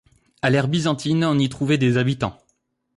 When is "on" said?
1.25-1.37